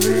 [0.00, 0.14] Okay,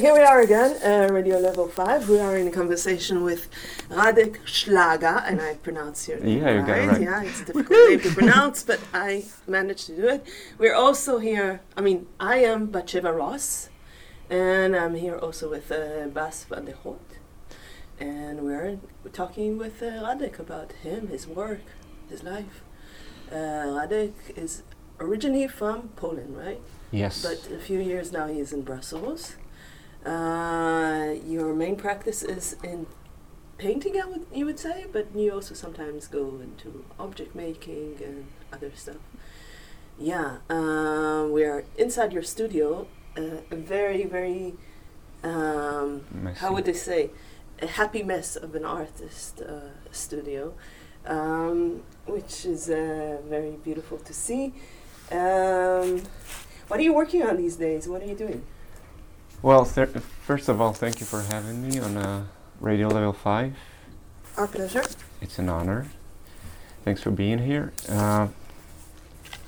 [0.00, 2.08] here we are again, uh, Radio Level 5.
[2.08, 3.48] We are in a conversation with
[3.90, 7.00] Radek Szlaga, and I pronounce your name Yeah, you it right.
[7.00, 10.24] Yeah, it's a difficult name to pronounce, but I managed to do it.
[10.56, 13.70] We're also here, I mean, I am Batsheva Ross,
[14.30, 17.23] and I'm here also with uh, Bas van den Hurk.
[18.00, 18.78] And we're
[19.12, 21.62] talking with uh, Radek about him, his work,
[22.08, 22.62] his life.
[23.30, 23.34] Uh,
[23.76, 24.62] Radek is
[25.00, 26.60] originally from Poland, right?
[26.90, 27.22] Yes.
[27.22, 29.36] But a few years now he is in Brussels.
[30.04, 32.86] Uh, your main practice is in
[33.56, 38.26] painting, I would you would say, but you also sometimes go into object making and
[38.52, 38.96] other stuff.
[39.98, 44.54] Yeah, um, we are inside your studio, uh, a very very
[45.22, 46.04] um,
[46.36, 47.10] how would they say
[47.60, 50.54] a happy mess of an artist uh, studio,
[51.06, 54.54] um, which is uh, very beautiful to see.
[55.10, 56.02] Um,
[56.68, 57.86] what are you working on these days?
[57.86, 58.44] What are you doing?
[59.42, 62.24] Well, first of all, thank you for having me on uh,
[62.60, 63.54] Radio Level 5.
[64.38, 64.82] Our pleasure.
[65.20, 65.86] It's an honor.
[66.82, 67.72] Thanks for being here.
[67.88, 68.28] Uh,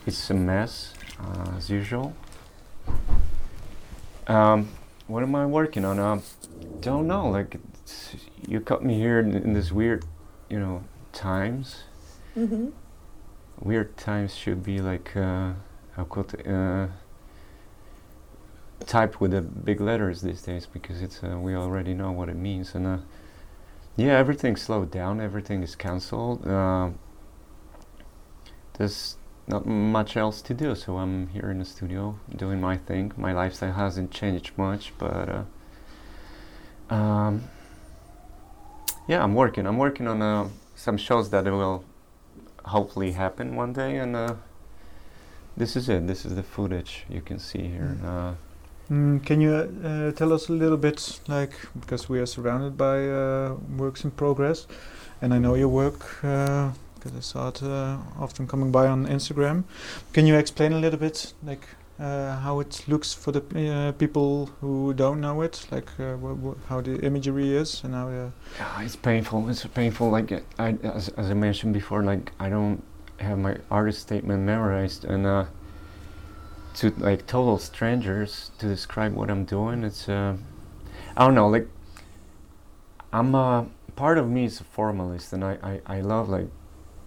[0.07, 2.15] it's a mess, uh, as usual.
[4.27, 4.69] Um,
[5.07, 5.99] what am I working on?
[5.99, 6.23] Um,
[6.81, 7.29] don't know.
[7.29, 7.57] Like,
[8.47, 10.05] you caught me here in, in this weird,
[10.49, 11.85] you know, times.
[12.37, 12.69] Mm-hmm.
[13.61, 15.53] Weird times should be like, uh,
[15.97, 16.89] how could uh,
[18.85, 22.37] typed with the big letters these days because it's uh, we already know what it
[22.37, 22.99] means and uh,
[23.97, 26.91] yeah everything's slowed down everything is cancelled uh,
[28.75, 29.17] there's
[29.49, 33.33] not much else to do so I'm here in the studio doing my thing my
[33.33, 35.47] lifestyle hasn't changed much but
[36.91, 37.45] uh, um,
[39.07, 39.67] yeah I'm working.
[39.67, 41.85] I'm working on uh, some shows that will
[42.65, 44.35] hopefully happen one day and uh,
[45.57, 46.07] this is it.
[46.07, 47.97] This is the footage you can see here.
[48.05, 48.35] Uh,
[48.91, 51.51] Mm, can you uh, tell us a little bit, like,
[51.81, 54.69] because we are surrounded by uh, works in progress,
[55.21, 59.65] and I know your work because I saw it uh, often coming by on Instagram.
[60.13, 61.67] Can you explain a little bit, like,
[61.99, 66.17] uh, how it looks for the uh, people who don't know it, like uh,
[66.69, 68.09] how the imagery is, and how?
[68.09, 69.49] Uh, Yeah, it's painful.
[69.49, 70.11] It's painful.
[70.11, 72.83] Like I, as, as I mentioned before, like I don't
[73.19, 75.47] have my artist statement memorized, and uh,
[76.75, 80.37] to like total strangers to describe what I'm doing, it's uh,
[81.17, 81.49] I don't know.
[81.49, 81.69] Like
[83.13, 86.49] I'm a part of me is a formalist, and I, I, I love like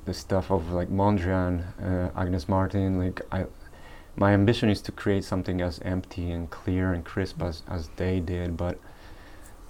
[0.05, 1.63] the stuff of like Mondrian,
[2.15, 2.97] Agnes Martin.
[2.97, 3.45] Like I,
[4.19, 8.19] my ambition is to create something as empty and clear and crisp as as they
[8.19, 8.77] did, but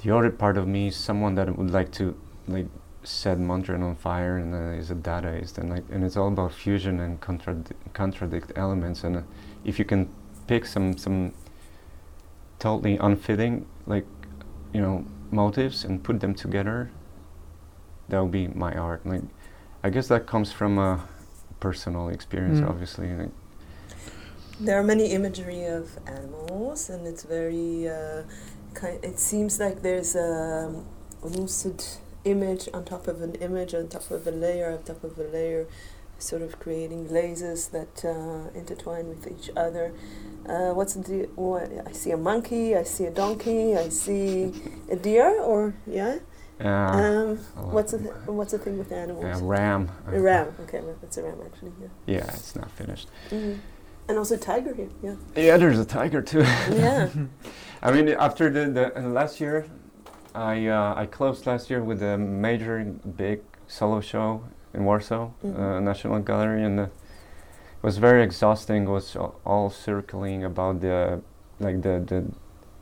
[0.02, 2.16] the other part of me is someone that would like to
[2.48, 2.68] like
[3.04, 6.52] set Mondrian on fire and uh, is a Dadaist and like and it's all about
[6.52, 9.22] fusion and contrad- contradict elements and uh,
[9.64, 10.10] if you can
[10.48, 11.32] pick some some
[12.60, 14.06] totally unfitting like
[14.74, 16.90] you know motives and put them together
[18.10, 19.22] that would be my art like
[19.84, 21.08] I guess that comes from a
[21.60, 22.70] personal experience Mm.
[22.70, 23.32] obviously like,
[24.60, 27.88] There are many imagery of animals, and it's very.
[27.90, 28.24] Uh,
[28.74, 29.04] kind.
[29.04, 30.84] It seems like there's a
[31.22, 31.84] lucid
[32.26, 35.24] image on top of an image, on top of a layer, on top of a
[35.24, 35.68] layer,
[36.18, 39.94] sort of creating lasers that uh, intertwine with each other.
[40.48, 41.30] Uh, what's the?
[41.36, 42.76] What I see a monkey.
[42.76, 43.76] I see a donkey.
[43.76, 44.54] I see
[44.90, 45.40] a deer.
[45.42, 46.20] Or yeah.
[46.60, 47.38] um,
[47.72, 49.42] what's the what's the thing with animals?
[49.42, 50.54] a ram a ram.
[50.62, 51.72] Okay, well, that's a ram actually.
[51.82, 51.88] Yeah.
[52.16, 53.56] yeah it's not finished hmm
[54.10, 54.90] And also tiger here.
[55.04, 55.16] Yeah.
[55.36, 56.40] yeah there's a tiger too
[56.84, 57.10] Yeah.
[57.82, 59.66] I mean, after the, the last year,
[60.36, 62.84] I uh, I closed last year with a major
[63.18, 64.44] big solo show
[64.74, 65.60] in Warsaw, Mhm.
[65.60, 68.84] uh, National Gallery, and uh, it was very exhausting.
[68.84, 69.16] It was
[69.46, 71.22] all, circling about the
[71.60, 72.24] like the the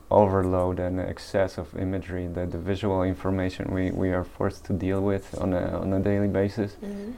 [0.09, 5.01] overload and excess of imagery, the the visual information we, we are forced to deal
[5.01, 6.75] with on a on a daily basis.
[6.81, 7.11] hmm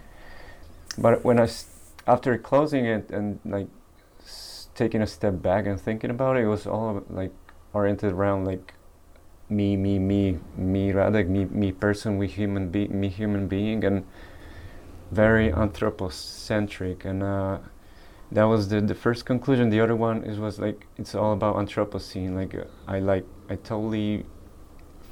[0.98, 1.66] But when I, s-
[2.08, 3.68] after closing it and like
[4.80, 7.34] taking a step back and thinking about it, it was all like
[7.74, 8.74] oriented around like
[9.50, 14.06] me, me, me, me, Radek, me, me person, we human be, me human being, and
[15.12, 17.04] very anthropocentric.
[17.04, 17.58] And uh,
[18.32, 19.70] that was the the first conclusion.
[19.70, 22.34] The other one is was like it's all about Anthropocene.
[22.36, 22.56] Like
[22.88, 24.26] I like I totally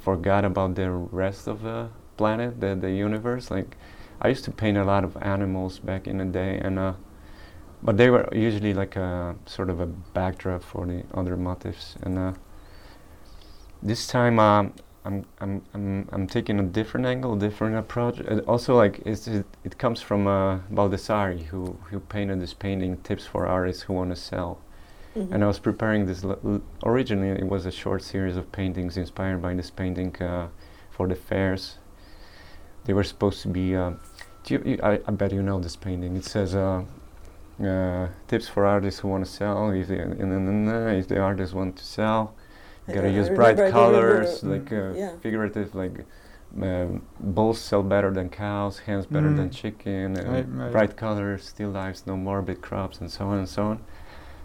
[0.02, 3.50] forgot about the rest of the planet, the the universe.
[3.50, 3.76] Like
[4.22, 6.94] I used to paint a lot of animals back in the day, and uh,
[7.82, 11.96] but they were usually like a sort of a backdrop for the other motifs.
[12.02, 12.32] And uh,
[13.82, 14.72] this time, um,
[15.04, 18.18] I'm I'm I'm I'm taking a different angle, different approach.
[18.18, 22.96] And also, like it's, it it comes from uh, Baldessari, who who painted this painting,
[22.98, 24.58] "Tips for Artists Who Want to Sell."
[25.16, 25.32] Mhm.
[25.32, 26.24] And I was preparing this.
[26.24, 30.48] L- originally, it was a short series of paintings inspired by this painting uh,
[30.90, 31.78] for the fairs.
[32.84, 33.76] They were supposed to be.
[33.76, 33.92] Uh,
[34.44, 36.16] do you, you, I, I bet you know this painting.
[36.16, 36.54] It says.
[37.60, 39.70] Uh, tips for artists who want to sell.
[39.70, 42.34] If, they, and then, uh, if the artists want to sell,
[42.86, 44.50] you I gotta I use bright I don't colors, Mm.
[44.50, 45.10] like uh, Yeah.
[45.20, 46.04] figurative, like
[46.62, 49.52] um, bulls sell better than cows, hens better than Mm.
[49.52, 50.72] chicken, uh, Right, right.
[50.72, 53.78] bright colors, still lives, no morbid crops, and so on and so on.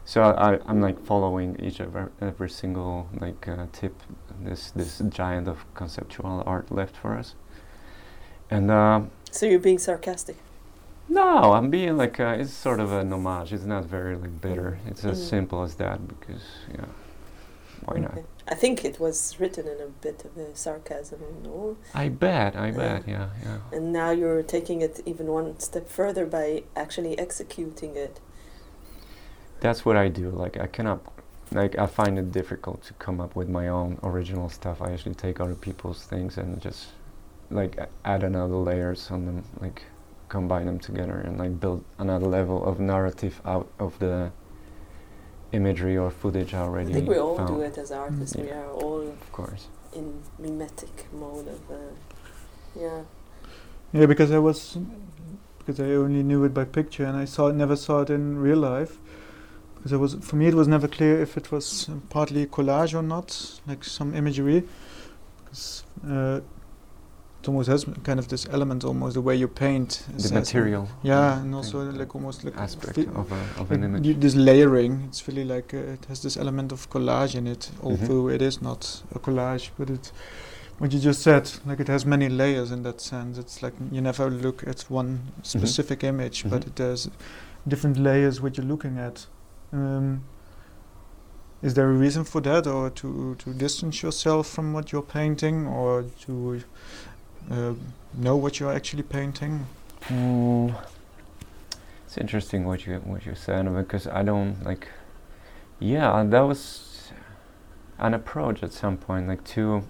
[0.05, 3.93] So I, I'm like following each of our, every single like uh, tip
[4.41, 7.35] this this giant of conceptual art left for us.
[8.49, 9.01] And uh,
[9.31, 10.37] So you're being sarcastic.
[11.13, 13.53] No, I'm being like uh, it's sort of an homage.
[13.53, 14.79] It's not very like bitter.
[14.89, 15.29] It's as Mm.
[15.29, 16.43] simple as that because
[16.77, 16.85] yeah,
[17.85, 18.17] why not?
[18.47, 21.77] I think it was written in a bit of a sarcasm, no?
[21.93, 22.77] I bet, I Yeah.
[22.83, 23.57] bet, yeah, yeah.
[23.77, 28.19] And now you're taking it even one step further by actually executing it.
[29.59, 30.29] That's what I do.
[30.29, 30.99] Like I cannot,
[31.51, 34.81] like I find it difficult to come up with my own original stuff.
[34.81, 36.87] I usually take other people's things and just
[37.49, 39.83] like add another layers on them, like
[40.37, 44.15] combine them together and like build another level of narrative out of the
[45.51, 46.91] imagery or footage already.
[46.91, 47.49] I think we all found.
[47.55, 48.35] do it as artists.
[48.35, 48.61] We Yeah.
[48.61, 49.63] are all Of course.
[49.99, 50.05] in
[50.39, 51.75] mimetic mode of, uh,
[52.85, 53.01] yeah.
[53.97, 54.59] Yeah, because I was
[55.59, 58.23] because I only knew it by picture and I saw it, never saw it in
[58.47, 58.93] real life.
[59.75, 63.03] Because it was for me, it was never clear if it was partly collage or
[63.15, 63.27] not,
[63.69, 64.59] like some imagery.
[65.37, 65.83] Because
[66.15, 66.39] uh,
[67.43, 70.05] it almost has kind of this element, almost the way you paint.
[70.17, 70.87] The material.
[71.01, 74.17] Yeah, and also like almost like aspect of, a, of an image.
[74.19, 75.03] this layering.
[75.09, 77.83] It's really like uh, it has this element of collage in it, Mhm.
[77.85, 80.11] although it is not a collage, but it.
[80.79, 83.37] What you just said, like it has many layers in that sense.
[83.37, 86.67] It's like you never look at one specific image, but Mhm.
[86.67, 87.09] it has
[87.67, 89.27] different layers what you're looking at.
[89.73, 90.23] Um,
[91.61, 95.67] is there a reason for that, or to to distance yourself from what you're painting,
[95.67, 96.61] or to
[97.51, 97.73] uh,
[98.13, 99.65] know what you're actually painting?
[100.09, 100.75] Mm,
[102.05, 104.87] it's interesting what you what you said because I don't like.
[105.79, 107.11] Yeah, that was
[107.99, 109.83] an approach at some point, like to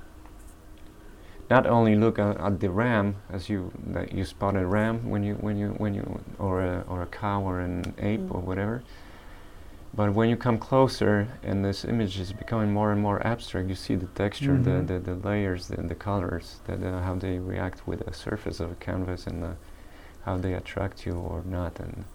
[1.50, 5.24] not only look at, at the ram as you that you spot a ram when
[5.24, 8.36] you when you when you or a or a cow or an ape Mm.
[8.36, 8.84] or whatever.
[9.96, 13.76] But when you come closer and this image is becoming more and more abstract, you
[13.76, 14.88] see the texture, Mhm.
[14.88, 18.60] the, the, the layers, the, the colors, that uh, how they react with the surface
[18.60, 19.52] of a canvas and uh,
[20.26, 21.80] how they attract you or not.
[21.80, 22.06] And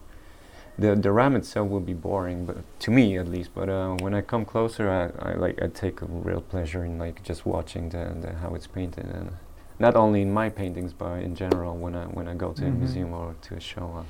[0.76, 3.50] the the ram itself will be boring, but to me at least.
[3.54, 6.98] But uh, when I come closer, I, I like I take a real pleasure in
[6.98, 9.30] like just watching the, the how it's painted, and
[9.78, 12.70] not only in my paintings, but in general when I when I go to a
[12.70, 12.78] Mhm.
[12.78, 14.04] museum or to a show.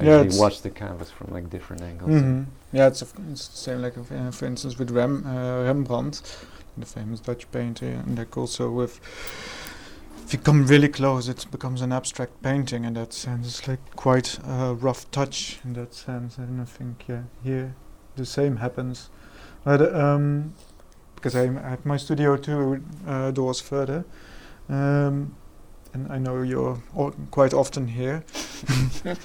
[0.00, 2.10] I Yeah, watch the canvas from like different angles.
[2.10, 2.42] Mm hmm
[2.72, 6.22] Yeah, it's, it's the same like uh, for instance with Rem, uh, Rembrandt,
[6.76, 9.00] the famous Dutch painter, and like also with.
[10.24, 13.46] If you come really close, it becomes an abstract painting in that sense.
[13.46, 17.74] It's like quite a rough touch in that sense, and I think yeah, here
[18.16, 19.08] the same happens.
[19.64, 20.52] But um,
[21.14, 24.04] because I, I have my studio two uh, doors further,
[24.68, 25.34] um,
[25.94, 26.78] and I know you're
[27.30, 28.22] quite often here.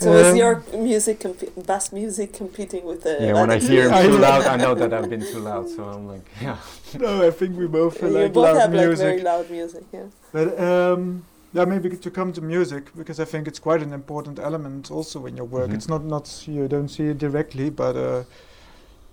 [0.00, 3.16] So is Um, your music, comp- bass music, competing with the?
[3.20, 4.18] Yeah, when I hear I too know.
[4.18, 5.68] loud, I know that I've been too loud.
[5.68, 6.56] So I'm like, yeah.
[6.98, 8.90] no, I think we both you like both loud have music.
[8.90, 10.04] like very loud music, yeah.
[10.32, 14.38] But um, yeah, maybe to come to music because I think it's quite an important
[14.38, 15.70] element also in your work.
[15.70, 15.74] Mhm.
[15.74, 18.22] It's not not you don't see it directly, but uh,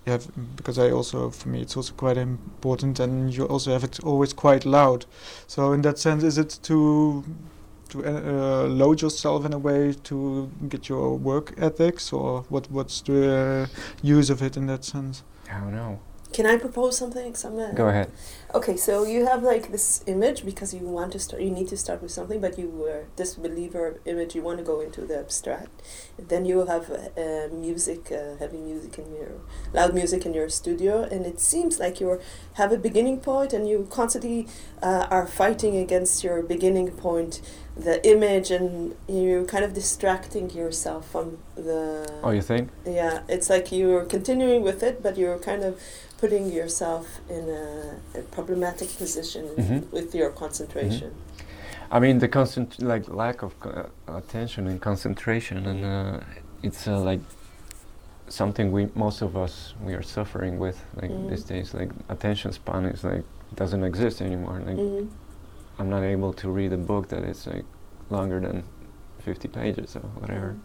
[0.06, 3.84] you have because I also for me it's also quite important, and you also have
[3.84, 5.06] it always quite loud.
[5.48, 7.24] So in that sense, is it to
[7.90, 12.70] to uh, uh, load yourself in a way to get your work ethics, or what?
[12.72, 13.68] What's the uh,
[14.02, 15.24] use of it in that sense?
[15.52, 16.00] I don't know.
[16.36, 17.34] Can I propose something?
[17.34, 18.12] Some, uh, Go ahead.
[18.54, 21.42] Okay, so you have like this image because you want to start.
[21.42, 24.36] You need to start with something, but you were this believer image.
[24.36, 25.82] You want to go into the abstract.
[26.20, 29.32] Then you will have uh, music, uh, heavy music in your
[29.72, 32.20] loud music in your studio, and it seems like you
[32.56, 34.46] have a beginning point, and you constantly
[34.84, 37.40] uh, are fighting against your beginning point,
[37.78, 42.08] the image, and you kind of distracting yourself from the.
[42.24, 42.70] Oh, you think?
[42.86, 45.80] Yeah, it's like you're continuing with it, but you're kind of
[46.18, 49.92] putting yourself in a, a problematic position Mhm.
[49.92, 51.12] with your concentration.
[51.92, 56.20] I mean, the constant like lack of uh, attention and concentration, and uh,
[56.64, 57.20] it's uh, like
[58.28, 61.30] something we most of us we are suffering with like Mm.
[61.30, 61.74] these days.
[61.74, 63.24] Like attention span is like
[63.56, 64.62] doesn't exist anymore.
[64.66, 65.08] Like Mhm.
[65.78, 67.66] I'm not able to read a book that is like
[68.10, 68.64] longer than
[69.20, 70.56] 50 pages or whatever.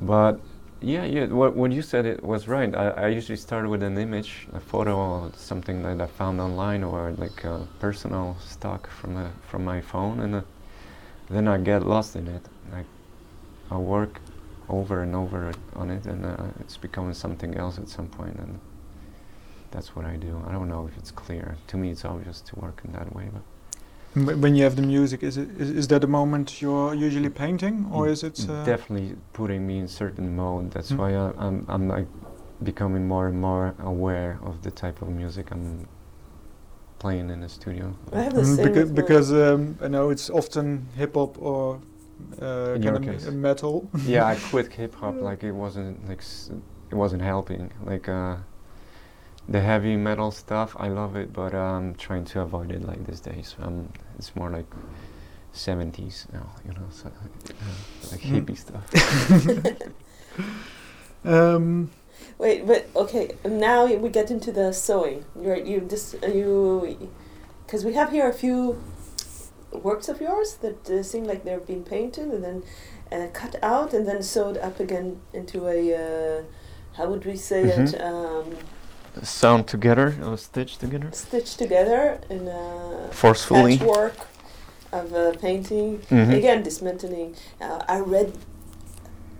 [0.00, 0.40] But
[0.80, 2.74] yeah, yeah, what, what you said it was right.
[2.74, 6.82] I, I usually start with an image, a photo, or something that I found online,
[6.82, 10.42] or like uh, personal stock from a, from my phone, and uh,
[11.30, 12.42] then I get lost in it.
[12.72, 12.86] Like
[13.70, 14.20] I work
[14.68, 18.58] over and over on it, and uh, it's becoming something else at some point, and
[19.72, 20.32] that's what I do.
[20.48, 21.56] I don't know if it's clear.
[21.68, 23.42] To me, it's obvious to work in that way, but.
[24.14, 27.30] Wh- When you have the music, is it is, is that the moment you're usually
[27.30, 28.36] painting, or is it?
[28.48, 30.70] Uh, definitely putting me in certain mode.
[30.74, 30.98] That's Mm.
[30.98, 32.08] why I, I'm I'm like
[32.62, 35.86] becoming more and more aware of the type of music I'm
[36.98, 37.94] playing in the studio.
[38.12, 38.66] I have the Mm, same.
[38.66, 41.80] beca- with because um, I know it's often hip hop or
[42.40, 43.26] uh, kind of case.
[43.26, 43.88] m- metal.
[44.06, 46.50] yeah, I quit hip hop like it wasn't like s-
[46.90, 47.70] it wasn't helping.
[47.84, 48.36] Like uh,
[49.48, 53.20] the heavy metal stuff, I love it, but I'm trying to avoid it like these
[53.20, 53.56] days.
[53.60, 54.66] Um, it's more like
[55.54, 58.46] 70s now, you know, so, uh, like Mm.
[58.46, 58.86] hippie stuff.
[61.24, 61.90] um,
[62.38, 63.32] Wait, but okay.
[63.44, 65.24] Now we get into the sewing.
[65.40, 67.10] You're you just uh, you,
[67.66, 68.82] because we have here a few
[69.72, 72.62] works of yours that uh, seem like they're being painted and then
[73.10, 75.94] uh, cut out and then sewed up again into a.
[75.94, 76.42] Uh,
[76.94, 78.00] how would we say it?
[78.00, 78.56] Um,
[79.22, 83.76] Sound together or stitched together stitched together in a forcefully.
[83.78, 84.16] patchwork
[84.90, 85.98] of a painting.
[86.10, 86.34] Mhm.
[86.36, 87.34] Again, dismantling.
[87.60, 88.32] Uh, I read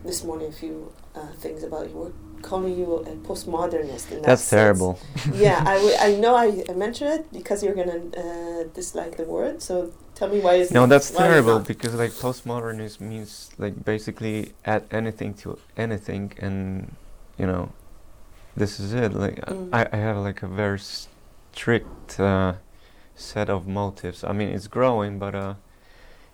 [0.05, 2.13] this morning a few uh, things about you were
[2.43, 4.09] calling you a postmodernist.
[4.11, 4.51] That That's sense.
[4.51, 4.99] terrible.
[5.33, 9.25] yeah, I, w- I know I, I mentioned it because you're gonna uh, dislike the
[9.25, 9.63] word.
[9.63, 14.85] So tell me why is No, that's terrible because like postmodernism means like basically add
[14.91, 16.95] anything to anything, and
[17.39, 17.71] you know,
[18.57, 19.13] this is it.
[19.15, 19.69] Like I- Mm.
[19.73, 22.55] I, I have like a very strict uh,
[23.15, 24.25] set of motives.
[24.25, 25.55] I mean, it's growing, but uh,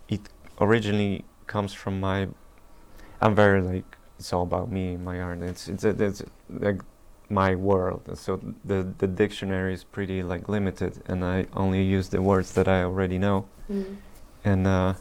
[0.08, 0.20] it
[0.60, 2.28] originally comes from my.
[3.20, 5.42] I'm very like it's all about me, my art.
[5.42, 6.80] It's it's it's like
[7.30, 8.02] my world.
[8.08, 12.52] And so the the dictionary is pretty like limited, and I only use the words
[12.52, 13.96] that I already know Mm.
[14.44, 14.94] and uh,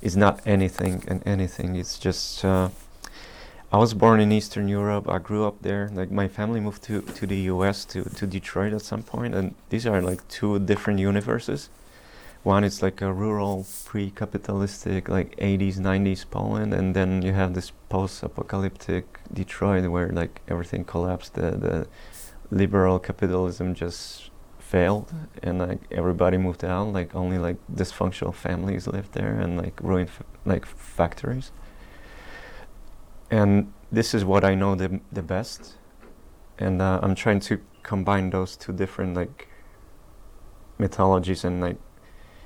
[0.00, 1.76] it's not anything and anything.
[1.76, 2.70] It's just uh,
[3.72, 5.08] I was born in Eastern Europe.
[5.08, 5.88] I grew up there.
[5.94, 7.86] Like my family moved to to the U.S.
[7.86, 9.34] to to Detroit at some point.
[9.34, 11.70] and these are like two different universes.
[12.42, 17.72] One is like a rural, pre-capitalistic, like 80s, 90s Poland, and then you have this
[17.88, 21.32] post-apocalyptic Detroit where like everything collapsed.
[21.34, 21.86] The the
[22.50, 25.08] liberal capitalism just failed
[25.42, 30.08] and like everybody moved out like only like dysfunctional families lived there and like ruined
[30.08, 31.52] f- like factories
[33.32, 35.74] and this is what i know the, the best
[36.58, 39.48] and uh, i'm trying to combine those two different like
[40.78, 41.78] mythologies and like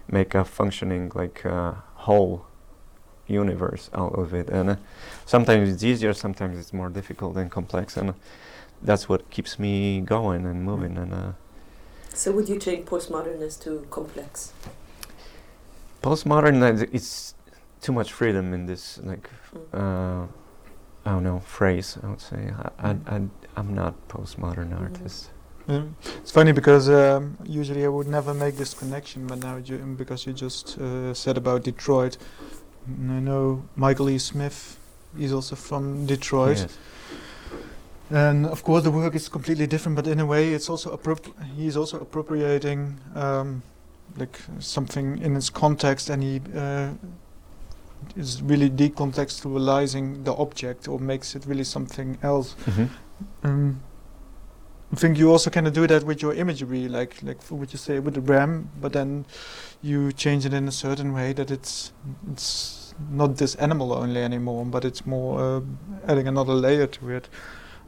[0.08, 1.72] make a functioning like uh,
[2.06, 2.46] whole
[3.26, 4.76] universe out of it and uh,
[5.26, 8.14] sometimes it's easier sometimes it's more difficult and complex and
[8.82, 11.32] that's what keeps me going and moving and uh,
[12.14, 14.52] So would you change postmodernist to complex?
[16.02, 17.34] postmodern it's
[17.80, 19.28] too much freedom in this like
[19.72, 20.28] Mm.
[21.06, 23.20] I don't know phrase I would say I, I, I
[23.56, 24.80] I'm not postmodern Mhm.
[24.82, 25.30] artist
[25.68, 25.82] Yeah.
[26.22, 30.24] It's funny because um, usually I would never make this connection, but now you, because
[30.26, 32.16] you just uh, said about Detroit,
[32.86, 34.18] and I know Michael E.
[34.18, 34.78] Smith.
[35.18, 36.78] He's also from Detroit, yes.
[38.10, 39.96] and of course the work is completely different.
[39.96, 43.62] But in a way, it's also appropri- he's also appropriating um,
[44.16, 46.90] like something in its context, and he uh,
[48.16, 52.54] is really decontextualizing the object or makes it really something else.
[52.66, 52.88] Mhm.
[53.42, 53.80] Um,
[54.92, 57.72] I think you also kind of do that with your imagery, like like for what
[57.72, 59.24] you say with the RAM, but then
[59.82, 61.92] you change it in a certain way that it's
[62.32, 65.60] it's not this animal only anymore, but it's more uh,
[66.06, 67.28] adding another layer to it.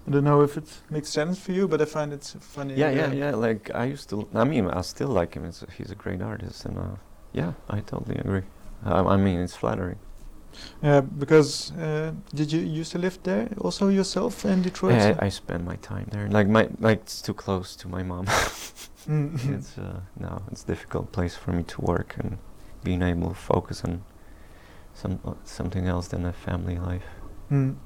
[0.06, 2.74] I don't know if it makes sense for you, but I find it funny.
[2.74, 5.90] yeah yeah yeah like I used to I mean I still like him it's, he's
[5.90, 6.96] a great artist and uh,
[7.32, 8.42] yeah I totally agree
[8.84, 9.98] um, I mean it's flattering
[10.82, 14.94] Yeah, because uh, did you used to live there also yourself in Detroit?
[14.94, 18.26] I, I spend my time there like my like it's too close to my mom
[19.08, 19.58] Mm.
[19.58, 22.36] it's uh, no it's a difficult place for me to work and
[22.84, 24.02] being able to focus on
[24.92, 27.06] some uh, something else than a family life
[27.50, 27.76] Mm.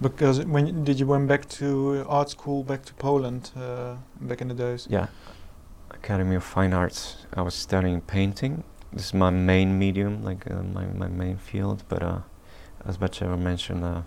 [0.00, 4.48] Because when did you went back to art school back to Poland uh, back in
[4.48, 4.88] the days?
[4.90, 5.06] Yeah,
[5.90, 7.26] Academy of Fine Arts.
[7.34, 8.64] I was studying painting.
[8.92, 11.84] This is my main medium, like uh, my my main field.
[11.88, 12.20] But uh,
[12.84, 14.02] as Batsheva mentioned, uh,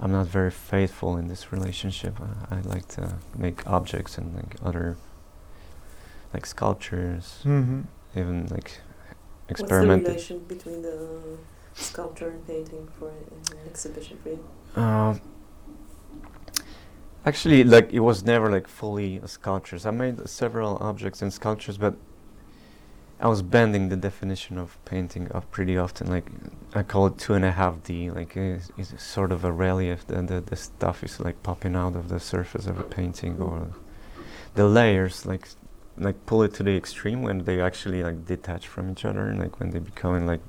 [0.00, 2.18] I'm not very faithful in this relationship.
[2.20, 4.96] I, I like to make objects and like other
[6.32, 7.82] like sculptures, Mm-hmm.
[8.18, 8.80] even like
[9.48, 11.08] What's the relation between the
[11.74, 14.44] sculpture and painting for an exhibition for you?
[14.74, 15.14] Uh,
[17.26, 19.84] actually, like it was never like fully sculptures.
[19.84, 21.94] I made several objects and sculptures, but
[23.20, 26.08] I was bending the definition of painting up pretty often.
[26.08, 26.26] Like
[26.74, 28.10] I call it two and a half D.
[28.10, 30.06] Like it's, it's sort of a relief.
[30.06, 33.68] The, the the stuff is like popping out of the surface of a painting, or
[34.54, 35.48] the layers like
[35.96, 39.38] like pull it to the extreme when they actually like detach from each other, and
[39.38, 40.40] like when they become like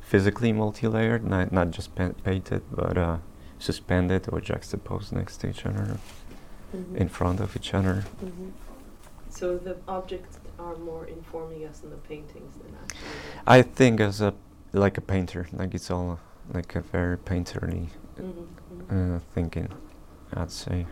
[0.00, 3.18] physically multi-layered, not not just pa- painted, but uh,
[3.58, 5.98] suspended or juxtaposed next to each other,
[6.74, 6.96] Mhm.
[6.96, 8.04] in front of each other.
[8.24, 8.52] Mhm.
[9.30, 13.08] So the objects are more informing us than the paintings than actually.
[13.46, 14.34] I think as a
[14.72, 16.18] like a painter, like it's all
[16.52, 17.88] like a very painterly
[18.20, 19.14] Mm-hmm.
[19.14, 19.68] uh, thinking,
[20.34, 20.86] I'd say.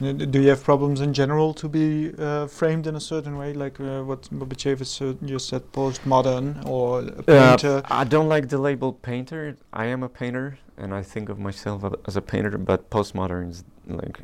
[0.00, 3.36] Uh, d- Do you have problems in general to be uh, framed in a certain
[3.36, 7.82] way, like uh, what Batsheva uh, just said, postmodern or a painter?
[7.84, 9.56] Uh, I don't like the label painter.
[9.72, 12.56] I am a painter, and I think of myself as a painter.
[12.56, 14.20] But postmodern is like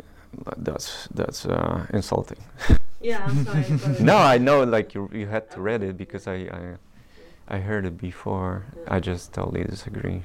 [0.57, 2.39] that's that's uh, insulting.
[3.01, 4.01] Yeah, I'm sorry.
[4.01, 7.87] no, I know like you you had to read it because I I, I heard
[7.87, 8.67] it before.
[8.77, 8.95] Yeah.
[8.97, 10.23] I just totally disagree.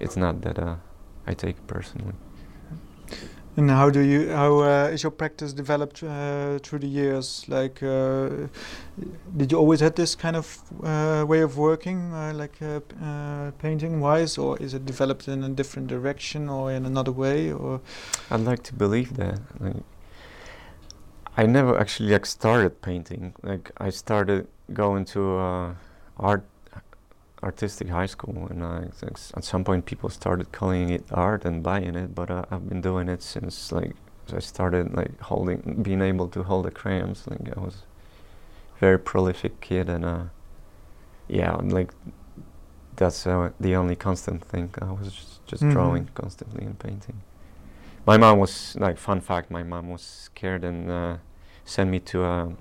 [0.00, 0.76] It's not that uh,
[1.26, 2.14] I take it personally.
[3.56, 7.44] And how do you how uh, is your practice developed uh, through the years?
[7.48, 8.46] Like, uh,
[9.36, 13.50] did you always have this kind of uh, way of working, uh, like uh, uh,
[13.58, 17.50] painting wise, or is it developed in a different direction or in another way?
[17.52, 17.80] Or
[18.30, 19.40] I'd like to believe that.
[19.58, 19.82] Like,
[21.38, 23.32] I never actually like started painting.
[23.42, 25.74] Like I started going to uh,
[26.18, 26.44] art,
[27.42, 31.62] artistic high school, and I, like, at some point people started calling it art and
[31.62, 32.14] buying it.
[32.14, 33.94] But uh, I've been doing it since like
[34.34, 37.24] I started like holding, being able to hold the crayons.
[37.28, 37.76] Like I was
[38.76, 40.24] a very prolific kid, and uh,
[41.28, 41.92] yeah, like
[42.96, 44.74] that's uh, the only constant thing.
[44.82, 45.72] I was just, just Mhm.
[45.72, 47.20] drawing constantly and painting.
[48.06, 49.52] My mom was like fun fact.
[49.52, 51.16] My mom was scared and uh,
[51.68, 52.52] sent me to a,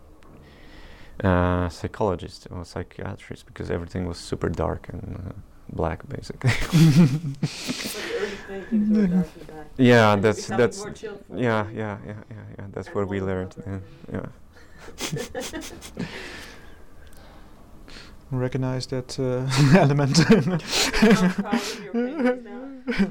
[1.27, 5.31] a psychologist or psychiatrist because everything was super dark and uh,
[5.69, 6.51] black, basically.
[6.59, 9.67] But the early paintings were dark black.
[9.77, 10.93] yeah, And that's that's more
[11.35, 12.65] yeah, yeah, yeah, yeah, yeah.
[12.73, 13.71] That's And what we learned proper.
[13.71, 13.81] then.
[14.13, 14.27] Yeah.
[18.31, 19.47] recognize that uh,
[19.83, 20.17] element?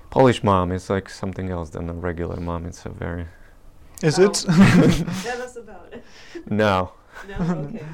[0.10, 2.66] Polish mom is like something else than a regular mom.
[2.66, 3.28] It's a very
[4.02, 4.24] is Oh.
[4.26, 4.46] it?
[5.24, 6.04] Tell us about it.
[6.50, 6.94] no.
[7.28, 7.86] No, okay.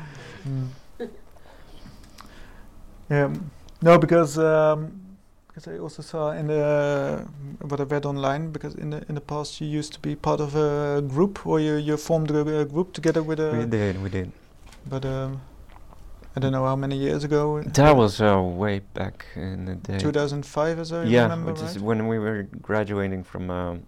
[0.48, 0.68] Mm.
[3.10, 4.99] Yeah, um, no, because um,
[5.60, 7.26] because I also saw in the
[7.62, 10.40] what I read online because in the in the past you used to be part
[10.40, 14.02] of a group or you you formed a, a group together with a we did,
[14.02, 14.32] we did.
[14.86, 15.42] but um,
[16.36, 17.62] I don't know how many years ago.
[17.64, 19.98] That was uh, way back in the day.
[19.98, 21.82] 2005, as I yeah, remember, which is right?
[21.82, 23.84] when we were graduating from um,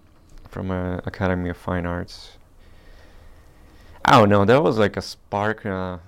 [0.49, 2.37] from uh, Academy of Fine Arts.
[4.03, 4.43] I don't know.
[4.45, 5.99] That was like a spark uh,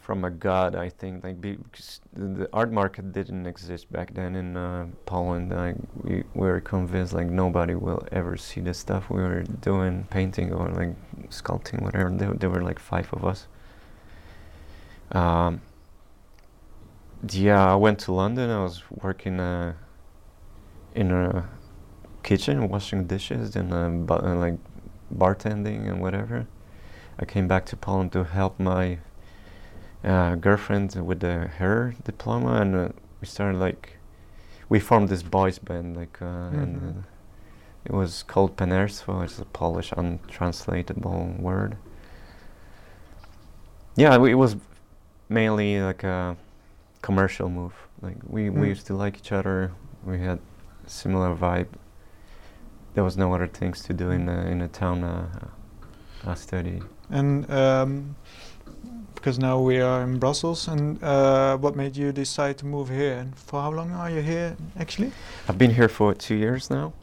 [0.00, 1.22] from a god, I think.
[1.22, 5.50] Like the art market didn't exist back then in uh, Poland.
[5.50, 10.06] Like we, we were convinced like nobody will ever see the stuff we were doing,
[10.10, 10.94] painting or like
[11.28, 12.10] sculpting, whatever.
[12.10, 13.46] There, there were like five of us.
[15.12, 15.60] Um,
[17.28, 18.50] yeah, I went to London.
[18.50, 19.74] I was working uh,
[20.94, 21.48] in a
[22.22, 24.58] kitchen, washing dishes, and uh, bu- uh, like
[25.14, 26.46] bartending and whatever.
[27.18, 28.98] I came back to Poland to help my
[30.04, 32.88] uh, girlfriend with the her diploma, and uh,
[33.20, 33.96] we started like
[34.68, 36.24] we formed this boys band, like, uh,
[36.62, 36.98] and Mhm.
[36.98, 37.02] uh,
[37.84, 39.24] it was called Penerstwo.
[39.24, 41.76] It's a Polish untranslatable word.
[43.96, 44.56] Yeah, we- it was
[45.28, 46.36] mainly like a
[47.02, 47.74] commercial move.
[48.02, 48.60] Like we, Mm.
[48.60, 49.72] we used to like each other.
[50.04, 50.38] We had
[50.86, 51.68] similar vibe.
[52.94, 55.26] There was no other things to do in a, in a town uh,
[56.26, 56.82] I studied.
[57.10, 58.16] And um,
[59.20, 63.18] because now we are in Brussels, and uh, what made you decide to move here?
[63.18, 65.12] And for how long are you here, actually?
[65.46, 66.94] I've been here for two years now,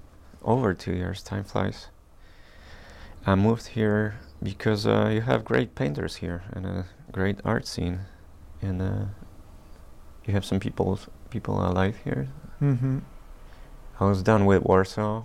[0.43, 1.21] over two years.
[1.21, 1.89] Time flies.
[3.27, 7.99] I moved here because uh, you have great painters here and a great art scene,
[8.63, 9.06] and uh,
[10.25, 10.99] you have some people
[11.30, 12.30] people alive here.
[12.60, 12.99] Mm-hmm.
[13.99, 15.21] I was done with Warsaw.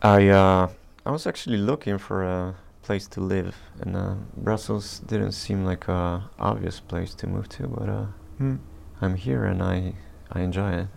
[0.00, 0.68] I uh,
[1.04, 2.54] I was actually looking for a
[2.86, 7.66] place to live, and uh, Brussels didn't seem like a obvious place to move to,
[7.68, 8.06] but uh,
[8.38, 8.56] Hmm.
[9.02, 9.94] I'm here and I
[10.36, 10.88] I enjoy it.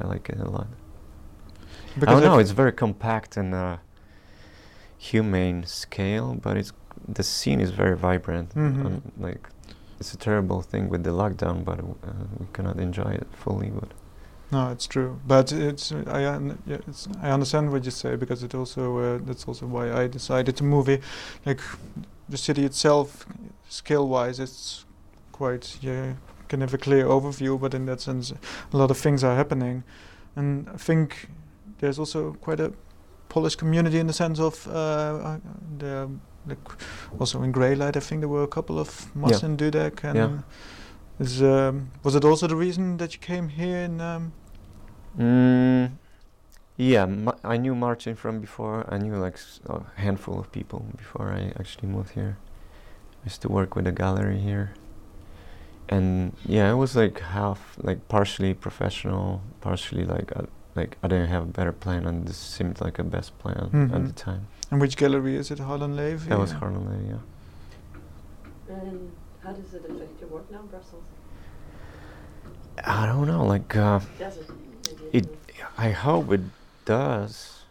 [0.00, 0.66] I like it a lot.
[0.66, 2.38] I Because don't know.
[2.40, 3.76] It's very compact and uh,
[4.98, 6.72] humane scale, but it's
[7.16, 8.54] the scene is very vibrant.
[8.54, 8.86] Mhm.
[8.86, 9.48] Um, like
[10.00, 13.70] it's a terrible thing with the lockdown, but uh, we cannot enjoy it fully.
[13.80, 13.90] But
[14.54, 18.44] No, it's true, but it's I un- yeah, it's, I understand what you say because
[18.44, 21.00] it also uh, that's also why I decided to move here.
[21.44, 21.60] Like
[22.28, 23.26] the city itself,
[23.68, 24.84] scale-wise, it's
[25.32, 26.12] quite yeah
[26.46, 28.32] can have a clear overview, but in that sense,
[28.72, 29.82] a lot of things are happening,
[30.36, 31.28] and I think
[31.80, 32.72] there's also quite a
[33.28, 35.38] Polish community in the sense of uh, uh,
[35.78, 36.08] the
[36.46, 36.68] like
[37.18, 37.96] also in Greylight.
[37.96, 40.16] I think there were a couple of Marcin Dudek and.
[40.16, 40.38] Yeah.
[41.20, 44.32] Is, um, was it also the reason that you came here in um,
[45.18, 45.90] mm,
[46.76, 48.84] yeah, Ma- I knew Martin from before.
[48.88, 52.36] I knew like s- a handful of people before I actually moved here.
[53.22, 54.74] I used to work with a gallery here,
[55.88, 60.42] and yeah, it was like half like partially professional, partially like uh,
[60.74, 63.70] like I didn't have a better plan, and this seemed like a best plan at
[63.72, 64.06] Mhm.
[64.08, 64.46] the time.
[64.70, 65.58] And which gallery is it?
[65.60, 66.28] Harlan Levey?
[66.28, 66.58] That was Yeah.
[66.58, 68.74] Harlan yeah.
[68.74, 71.04] And how does it affect your work now, in Brussels?
[72.84, 74.50] I don't know, like uh, Does it?
[75.14, 75.38] It-
[75.78, 76.40] I hope it
[76.84, 77.62] does.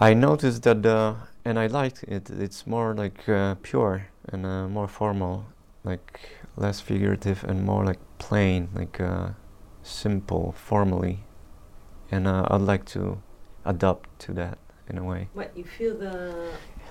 [0.00, 2.28] I noticed that, uh, and I liked it.
[2.28, 5.44] It's more like uh, pure and uh, more formal,
[5.84, 6.20] like
[6.56, 9.28] less figurative and more like plain, like uh,
[9.82, 11.20] simple, formally.
[12.10, 13.22] And uh, I'd like to
[13.64, 15.28] adapt to that in a way.
[15.34, 16.50] What you feel the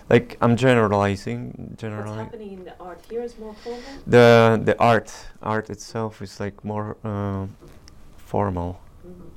[0.09, 3.83] Like I'm generalizing, what's happening in the art here is more formal.
[4.07, 5.11] The the art,
[5.41, 7.45] art itself is like more uh,
[8.29, 8.71] formal.
[9.05, 9.29] Mhm.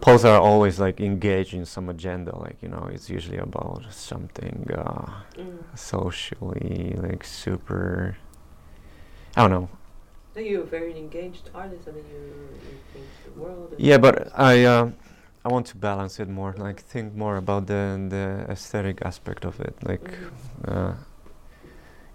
[0.00, 4.56] Poles are always like engaged in some agenda, like you know, it's usually about something
[4.72, 5.58] uh, Mm.
[5.76, 8.16] socially like super.
[9.36, 9.68] I don't know.
[10.36, 11.88] No, you're a very engaged artist.
[11.88, 12.22] I mean, you
[12.70, 13.74] you think the world.
[13.78, 14.14] Yeah, but
[14.52, 14.90] I uh,
[15.44, 17.82] I want to balance it more, like think more about the
[18.14, 20.68] the aesthetic aspect of it, like Mhm.
[20.72, 20.94] uh,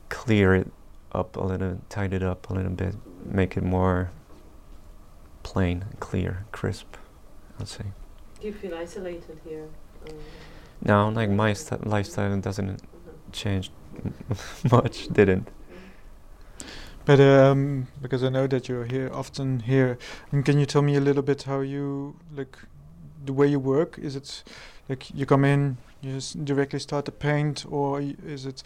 [0.10, 0.67] clear it
[1.12, 2.95] up a little, tidy it up a little bit,
[3.26, 4.10] make it more
[5.43, 6.95] plain, clear, crisp.
[7.60, 7.86] I'd say.
[8.39, 9.67] Do you feel isolated here?
[10.10, 10.15] Um,
[10.82, 13.15] No, like my st- lifestyle doesn't mhm.
[13.32, 13.71] change
[14.71, 15.49] much, didn't.
[17.06, 19.97] But um, because I know that you're here often here,
[20.32, 22.58] and can you tell me a little bit how you like
[23.25, 23.97] the way you work?
[23.99, 24.43] Is it
[24.89, 28.63] like you come in, you just directly start to paint, or y- is it,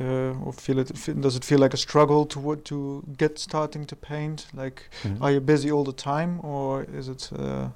[0.00, 0.92] uh, or feel it?
[1.20, 4.46] Does it feel like a struggle to to get starting to paint?
[4.54, 5.22] Like, Mhm.
[5.22, 7.30] are you busy all the time, or is it?
[7.32, 7.68] Uh,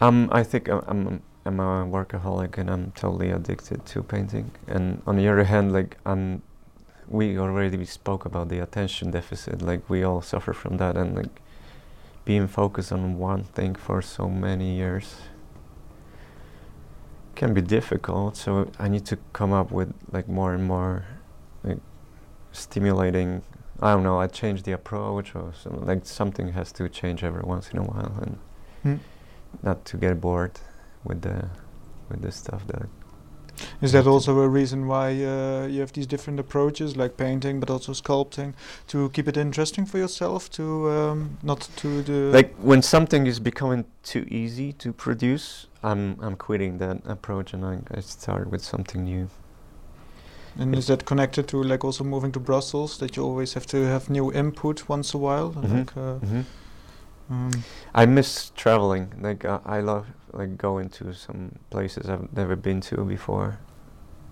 [0.00, 4.50] Um, I think I'm, I'm I'm a workaholic and I'm totally addicted to painting.
[4.66, 6.42] And on the other hand, like I'm,
[7.08, 9.62] we already spoke about the attention deficit.
[9.62, 11.40] Like we all suffer from that, and like
[12.24, 15.16] being focused on one thing for so many years
[17.36, 18.36] can be difficult.
[18.36, 21.04] So I need to come up with like more and more
[21.62, 21.78] like
[22.52, 23.42] stimulating.
[23.80, 24.18] I don't know.
[24.20, 27.82] I change the approach, or some, like something has to change every once in a
[27.82, 28.38] while, and
[28.82, 28.96] Hmm.
[29.62, 30.60] not to get bored
[31.04, 31.48] with the
[32.08, 32.86] with the stuff that
[33.80, 37.70] Is that also a reason why uh, you have these different approaches, like painting, but
[37.70, 38.54] also sculpting,
[38.88, 43.40] to keep it interesting for yourself, to um, not to the like when something is
[43.40, 48.62] becoming too easy to produce i'm i'm quitting that approach and i, I start with
[48.62, 49.28] something new
[50.58, 53.76] And is that connected to like also moving to Brussels that you always have to
[53.76, 55.50] have new input once a while?
[55.52, 55.78] Mhm.
[55.78, 56.40] Like, uh, hmm
[57.30, 57.50] um,
[57.94, 59.12] i miss traveling.
[59.20, 63.58] Like uh, i love like going to some places i've never been to before.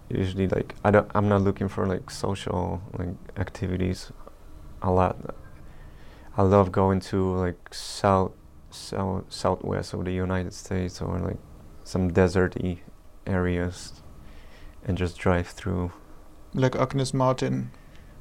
[0.08, 4.12] Usually like i don't i'm not looking for like social like activities
[4.82, 5.16] a lot.
[6.36, 8.32] I love going to like south
[8.70, 11.36] south southwest of the united states or like
[11.84, 12.78] some deserty
[13.26, 14.02] areas
[14.84, 15.92] and just drive through.
[16.54, 17.70] Like Agnes Martin.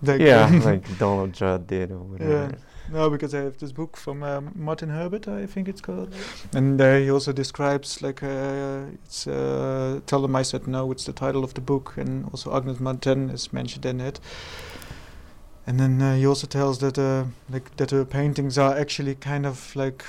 [0.01, 2.51] Like, yeah like donald judd did or whatever Yeah.
[2.91, 6.13] No, because I have this book from um, Martin Herbert, I think it's called,
[6.53, 10.91] and uh, he also describes like uh, it's uh, tell them I said no.
[10.91, 14.19] It's the title of the book, and also Agnes Martin is mentioned in it.
[15.67, 19.45] And then uh, he also tells that uh, like that her paintings are actually kind
[19.45, 20.03] of like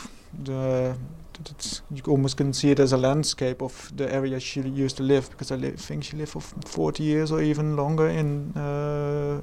[0.45, 0.97] the
[1.35, 4.97] that it's, you almost can see it as a landscape of the area she used
[4.97, 8.09] to live because I li- think she lived for f- 40 years or even longer
[8.09, 9.41] in uh,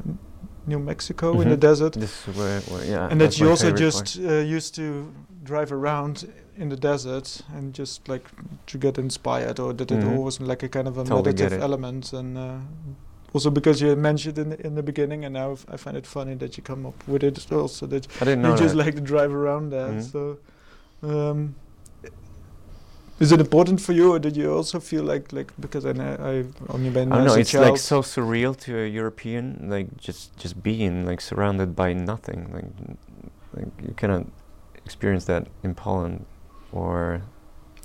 [0.69, 1.59] New Mexico in the Mhm.
[1.69, 3.11] desert, This is where, where yeah.
[3.11, 4.83] and that you also just uh, used to
[5.43, 6.15] drive around
[6.57, 8.25] in the desert and just like
[8.71, 10.17] to get inspired, or that it Mhm.
[10.17, 12.41] always like a kind of a Totally meditative element, and uh,
[13.33, 16.35] also because you mentioned in the, in the beginning, and now I find it funny
[16.35, 18.85] that you come up with it also that I didn't know you just that.
[18.85, 19.91] like to drive around there.
[19.93, 20.11] Mhm.
[20.11, 20.37] So,
[21.03, 21.55] um,
[23.19, 26.17] is it important for you, or did you also feel like like because I know
[26.19, 27.33] I've only been I know.
[27.35, 27.69] It's child.
[27.69, 32.51] like so surreal to a European, like just just being like surrounded by nothing.
[32.53, 32.69] Like
[33.53, 34.25] like you cannot
[34.85, 36.25] experience that in Poland
[36.71, 37.21] or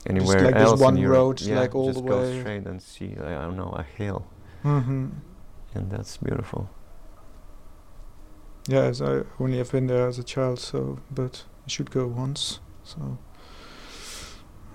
[0.06, 1.16] anywhere just like this else in one Europe.
[1.16, 2.08] road, yeah, like, all the way.
[2.08, 3.08] just go straight and see.
[3.08, 4.26] Like, I don't know a hill,
[4.62, 5.08] mm-hmm.
[5.74, 6.70] and that's beautiful.
[8.68, 12.06] Yeah, as I only have been there as a child, so but I should go
[12.06, 12.60] once.
[12.82, 13.18] So,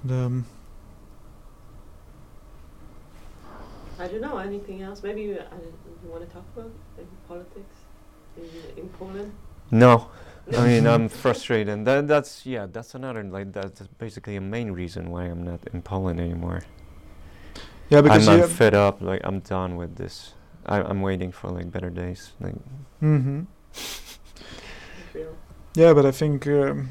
[0.04, 0.46] and, um,
[4.00, 5.04] I don't know anything else.
[5.04, 5.56] Maybe you, I,
[6.04, 7.76] you want to talk about maybe politics
[8.38, 9.34] in, in Poland.
[9.72, 10.08] No,
[10.56, 11.70] I mean I'm frustrated.
[11.70, 15.60] And that, that's yeah, that's another like that's basically a main reason why I'm not
[15.74, 16.62] in Poland anymore.
[17.90, 18.44] yeah, because I'm, you.
[18.44, 19.02] I'm fed up.
[19.02, 20.34] Like I'm done with this.
[20.66, 22.32] I, I'm waiting for like better days.
[22.40, 22.56] Like
[23.00, 23.42] hmm
[25.76, 26.48] Yeah, but I think.
[26.48, 26.90] Um,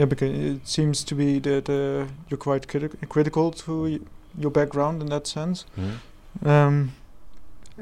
[0.00, 3.98] yeah, because it seems to be that uh, you're quite criti- critical to y-
[4.42, 5.64] your background in that sense.
[5.76, 6.46] mhm.
[6.46, 6.90] Um,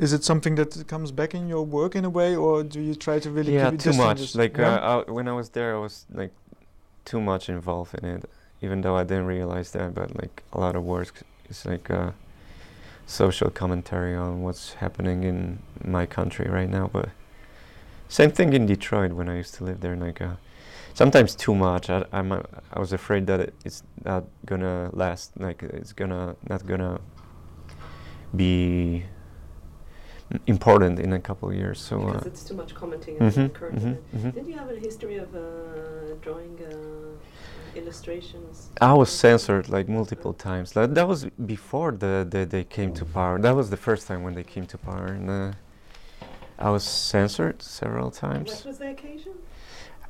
[0.00, 2.94] is it something that comes back in your work in a way, or do you
[2.94, 4.74] try to really yeah keep it too much like yeah?
[4.74, 6.32] uh, I, when i was there i was like
[7.04, 8.22] too much involved in it
[8.64, 11.12] even though i didn't realize that but like a lot of work
[11.50, 12.10] is like uh,
[13.06, 17.08] social commentary on what's happening in my country right now but
[18.08, 20.36] same thing in detroit when i used to live there like uh,
[21.00, 22.40] sometimes too much I, i'm uh,
[22.74, 27.00] i was afraid that it, it's not gonna last like it's gonna not gonna
[28.34, 29.04] be
[30.46, 33.58] important in a couple of years so uh, Because it's too much commenting Mhm, the
[33.60, 34.16] current mhm, event.
[34.16, 34.30] mhm.
[34.36, 35.40] Did you have a history of uh,
[36.24, 38.54] drawing uh, illustrations?
[38.80, 40.76] I was censored like multiple times.
[40.76, 41.20] Like, that was
[41.54, 43.34] before the, the they came to power.
[43.46, 45.52] That was the first time when they came to power, and uh,
[46.66, 48.50] I was censored several times.
[48.50, 49.34] What was the occasion?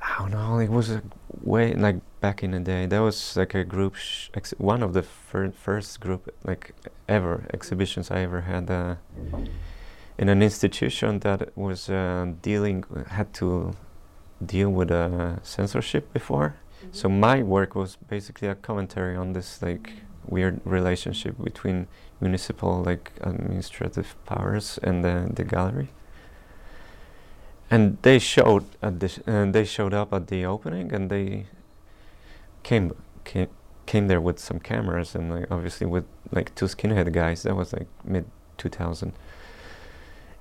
[0.03, 0.59] I don't know.
[0.59, 1.03] It was a
[1.43, 2.87] way like back in the day.
[2.87, 6.75] That was like a group, sh- ex- one of the fir- first group like
[7.09, 8.71] ever exhibitions I ever had.
[8.71, 8.97] Uh,
[10.19, 13.73] in an institution that was uh, dealing had to
[14.45, 16.57] deal with uh, censorship before.
[16.83, 16.95] Mhm.
[16.95, 19.93] So my work was basically a commentary on this like
[20.27, 21.87] weird relationship between
[22.21, 25.89] municipal like administrative powers and the gallery.
[27.71, 31.47] And they showed at this, and they showed up at the opening, and they
[32.63, 33.49] came came
[33.87, 37.43] came there with some cameras, and like obviously with like two skinhead guys.
[37.43, 38.25] That was like mid
[38.57, 39.13] two thousand.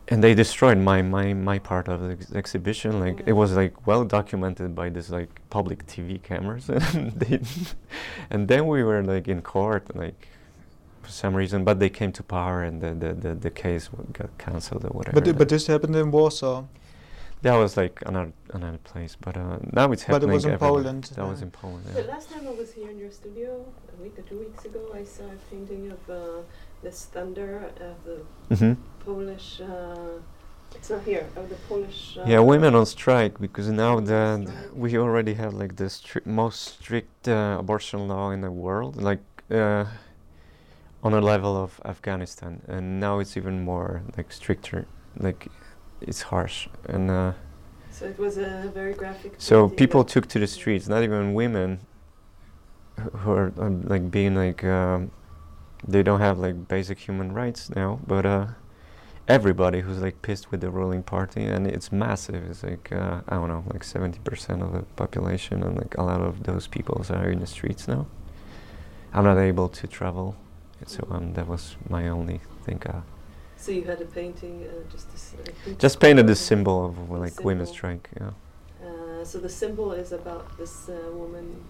[0.09, 2.97] And they destroyed my, my, my part of the ex- exhibition.
[3.01, 7.41] Like it was like well documented by this like public TV cameras, and they,
[8.29, 10.29] and then we were like in court like
[11.01, 14.37] for some reason, but they came to power and the the, the, the case got
[14.37, 15.19] cancelled or whatever.
[15.19, 16.63] but but this happened in Warsaw.
[17.41, 20.33] That was like another another place, but uh, now it's But it happening.
[20.35, 20.83] was in everywhere.
[20.83, 21.85] Poland, That was uh, in Poland.
[21.85, 22.13] The Yeah.
[22.13, 25.03] last time I was here in your studio, a week or two weeks ago, I
[25.03, 26.41] saw a painting of uh,
[26.83, 27.51] this thunder
[27.89, 28.17] of the
[28.55, 28.73] hmm
[29.05, 29.61] Polish.
[29.61, 30.19] Uh,
[30.75, 31.25] it's not here.
[31.35, 32.17] Of the Polish.
[32.17, 36.25] Uh, Yeah, women on strike because now Women the we already have like the stri-
[36.25, 39.85] most strict uh, abortion law in the world, like uh,
[41.03, 45.47] on a level of Afghanistan, and now it's even more like stricter, like
[46.01, 47.33] it's harsh, and uh,
[47.91, 49.35] So it was a very graphic.
[49.37, 51.79] so people took to the streets, not even women,
[53.17, 55.11] who are um, like being like um,
[55.87, 58.47] they don't have like basic human rights now, but uh,
[59.27, 62.43] everybody who's like pissed with the ruling party, and it's massive.
[62.49, 66.03] It's like uh, I don't know, like seventy percent of the population, and like a
[66.03, 68.07] lot of those people are in the streets now.
[69.13, 70.35] I'm not able to travel,
[70.85, 72.81] so um, that was my only thing.
[72.85, 73.01] Uh,
[73.57, 75.33] So you had a painting, uh, just this.
[75.33, 77.77] Uh, just painted the symbol of like women's symbol.
[77.77, 78.09] strike.
[78.19, 78.31] Yeah.
[78.87, 81.63] Uh, so the symbol is about this uh, woman.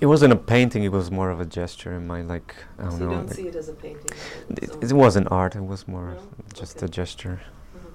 [0.00, 0.82] It wasn't a painting.
[0.84, 3.10] It was more of a gesture in my like I don't you know.
[3.12, 4.10] don't like- see it as a painting.
[4.50, 5.56] uh, It, it wasn't art.
[5.56, 6.20] It was more No?
[6.52, 6.86] just Okay.
[6.86, 7.40] a gesture.
[7.74, 7.88] uh-huh.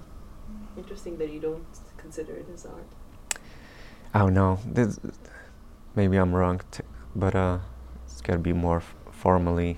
[0.78, 1.64] Interesting that you don't
[1.98, 2.88] consider it as art.
[4.14, 4.58] I don't know.
[4.66, 5.00] This,
[5.96, 6.84] maybe I'm wrong, t-
[7.16, 7.60] but uh,
[8.06, 9.78] it's gotta be more f- formally.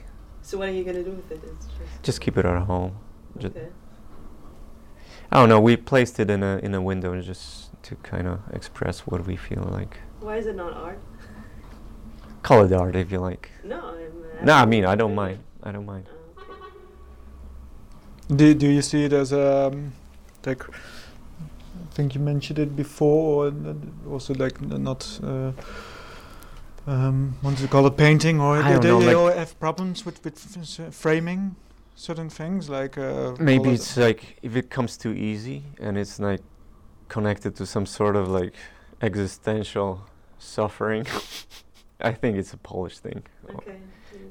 [0.52, 1.40] So what are you gonna do with it?
[1.46, 2.04] It's just.
[2.04, 2.98] Just keep it at home.
[3.40, 3.68] ju- okay.
[5.32, 5.62] I don't know.
[5.62, 9.38] We placed it in a in a window just to kind of express what we
[9.38, 10.00] feel like.
[10.20, 11.00] Why is it not art?
[12.44, 13.50] Call it art if you like.
[13.64, 14.12] No, I'm.
[14.42, 15.40] Uh, No, I mean I don't mind.
[15.64, 16.08] I don't mind.
[16.10, 16.18] Okay.
[18.36, 19.94] Do do you see it as a um,
[20.46, 25.18] like I think you mentioned it before, or n- also like not.
[25.24, 25.54] Uh,
[26.88, 29.60] um, want to call it painting, or I they, don't know, they like- all have
[29.60, 31.56] problems with with f- s- framing
[31.96, 36.42] certain things, like uh, Maybe it's like if it comes too easy and it's like
[37.10, 38.54] connected to some sort of like
[39.02, 40.02] existential
[40.40, 41.06] suffering.
[42.02, 43.22] I think it's a Polish thing.
[43.56, 43.78] Okay.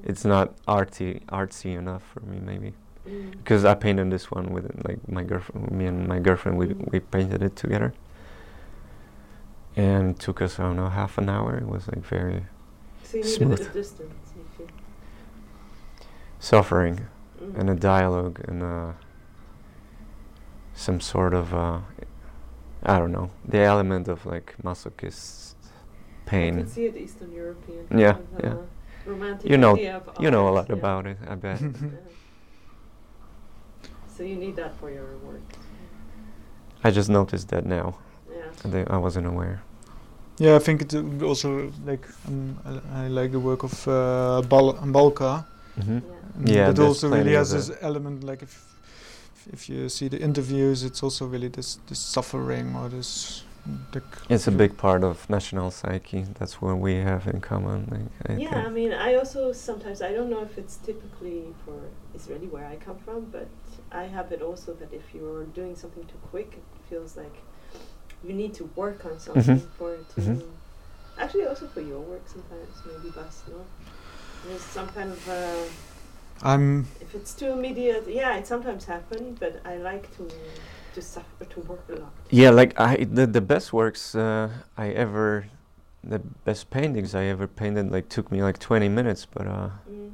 [0.02, 2.72] It's not arty artsy enough for me, maybe.
[3.08, 3.30] Mm.
[3.32, 6.98] Because I painted this one with like my girlfriend, me and my girlfriend, we we
[7.00, 7.92] painted it together,
[9.80, 11.56] and took us I don't know half an hour.
[11.56, 12.40] It was like very
[13.02, 13.72] So you a Smooth.
[13.72, 14.34] distance.
[14.58, 14.66] you
[16.38, 16.96] suffering
[17.42, 17.58] Mm.
[17.60, 18.92] and a dialogue and uh,
[20.74, 21.78] some sort of uh,
[22.82, 25.54] I don't know the element of like masochist
[26.26, 26.54] pain.
[26.56, 27.86] can see it Eastern European.
[27.98, 28.50] Yeah, of, yeah.
[28.52, 28.56] uh,
[29.06, 29.76] Romantic You know-
[30.20, 30.76] You know a lot yeah.
[30.80, 31.60] about it, I bet.
[31.62, 31.88] Yeah.
[34.16, 35.40] So you need that for your work.
[36.84, 37.94] I just noticed that now.
[38.30, 38.84] Yeah.
[38.94, 39.62] I wasn't aware.
[40.38, 44.42] Yeah, I think it uh, also like um, I, I like the work of uh,
[44.48, 45.44] Bal- Balka.
[45.76, 45.98] hmm Yeah.
[46.38, 48.24] and Yeah, that there's also really has this element.
[48.24, 48.64] Like if
[49.52, 53.44] if you see the interviews, it's also really this this suffering or this.
[53.92, 56.24] The c- It's a big part of national psyche.
[56.38, 57.86] That's what we have in common.
[57.90, 61.76] Like, I Yeah, I mean, I also sometimes I don't know if it's typically for
[62.14, 63.48] Israeli where I come from, but
[63.92, 67.36] I have it also that if you're doing something too quick, it feels like
[68.24, 70.20] you need to work on something for it to.
[70.20, 70.42] Mhm.
[71.18, 73.14] Actually, also for your work sometimes, maybe
[73.50, 73.64] no.
[74.46, 75.64] There's some kind of uh,
[76.42, 78.08] I'm if it's too immediate.
[78.08, 80.28] Yeah, it sometimes happens, but I like to
[80.94, 82.12] to suffer to work a lot.
[82.30, 85.46] Yeah, like I the the best works uh, I ever,
[86.04, 90.09] the best paintings I ever painted like took me like 20 minutes, but uh, Mm.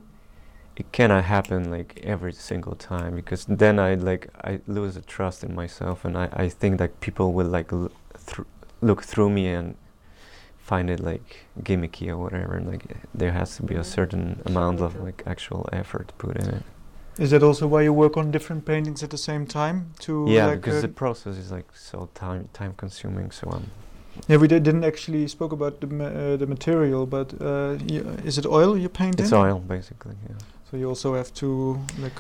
[0.77, 5.43] It cannot happen like every single time because then I like I lose the trust
[5.43, 8.43] in myself and I, I think that people will like l- thr-
[8.83, 9.77] look through me and
[10.59, 12.85] find it like gimmicky or whatever and like
[13.15, 16.63] there has to be a certain amount of like actual effort put in it.
[17.19, 19.93] Is that also why you work on different paintings at the same time?
[20.01, 23.31] To yeah, like, because uh, the process is like so time time consuming.
[23.31, 23.71] So um,
[24.29, 28.03] yeah, we did, didn't actually spoke about the ma- uh, the material, but uh, you,
[28.23, 29.25] is it oil you're painting?
[29.25, 30.17] it's oil basically.
[30.29, 30.37] Yeah.
[30.71, 32.19] So you also have to like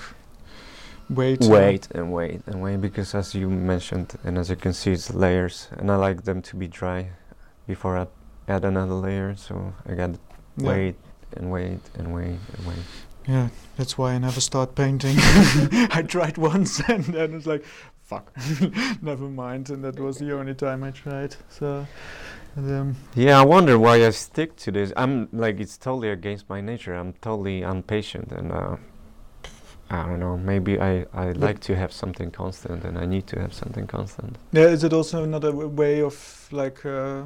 [1.10, 1.40] wait.
[1.40, 5.12] Wait and wait and wait because as you mentioned and as you can see it's
[5.12, 7.10] layers and I like them to be dry
[7.66, 8.06] before I
[8.46, 9.34] add another layer.
[9.36, 10.10] So I got
[10.56, 10.68] yeah.
[10.68, 10.94] wait
[11.36, 12.78] and wait and wait and wait.
[13.26, 15.16] Yeah, that's why I never start painting.
[15.18, 17.64] I tried once and then it's like,
[18.04, 18.32] fuck,
[19.02, 19.70] never mind.
[19.70, 21.34] And that was the only time I tried.
[21.48, 21.86] So,
[22.56, 24.92] um, Yeah, I wonder why I stick to this.
[24.96, 26.94] I'm like it's totally against my nature.
[26.94, 28.76] I'm totally impatient and uh,
[29.90, 30.36] I don't know.
[30.36, 34.36] Maybe I I like to have something constant and I need to have something constant.
[34.52, 37.22] yeah, is it also another w- way of like, uh,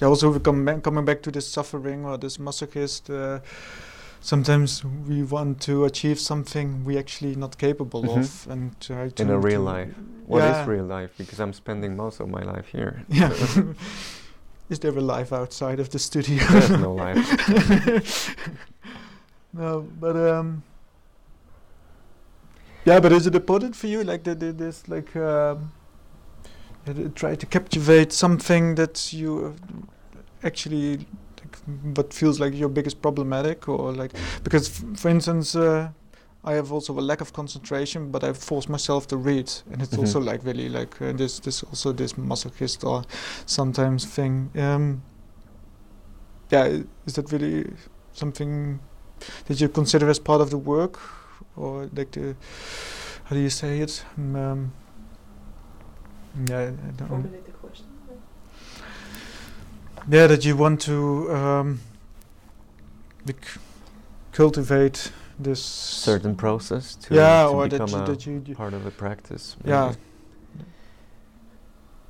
[0.00, 3.10] yeah, also we come back, coming back to this suffering or this masochist.
[3.10, 3.40] Uh,
[4.20, 8.18] sometimes we want to achieve something we actually not capable Mhm.
[8.18, 9.94] of, and try to In a real life.
[10.26, 10.66] What is Yeah.
[10.66, 11.10] real life?
[11.18, 13.02] Because I'm spending most of my life here.
[13.08, 13.32] Yeah.
[14.70, 16.38] is there a life outside of the studio?
[16.50, 18.36] There's no life.
[19.52, 20.62] no, but um,
[22.84, 25.72] yeah, but is it important for you, like that This like um,
[27.14, 31.06] try to captivate something that you uh, actually,
[31.40, 31.56] like,
[31.96, 34.12] what feels like your biggest problematic, or like
[34.44, 35.54] because, f- for instance.
[35.56, 35.90] Uh,
[36.44, 39.94] I have also a lack of concentration, but I force myself to read, and it's
[39.96, 39.98] Mhm.
[40.00, 43.04] also like really like uh, this this also this masochist or
[43.46, 44.50] sometimes thing.
[44.56, 45.02] Um,
[46.50, 47.72] yeah, is that really
[48.12, 48.80] something
[49.46, 50.98] that you consider as part of the work,
[51.56, 52.34] or like the
[53.24, 54.04] how do you say it?
[54.18, 54.72] Um,
[56.48, 57.06] yeah, I don't know.
[57.08, 57.86] Formulate the question.
[60.10, 61.80] Yeah, that you want to um,
[63.26, 63.46] like
[64.32, 68.54] cultivate this Certain process to, yeah, to or that become you, a that you, you
[68.54, 69.56] part of a practice.
[69.64, 69.98] yeah, maybe.